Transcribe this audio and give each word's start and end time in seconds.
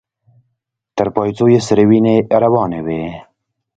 تر 0.95 1.07
پايڅو 1.15 1.45
يې 1.53 1.59
سرې 1.67 1.85
وينې 1.89 2.15
روانې 2.43 2.79
وې. 2.85 3.01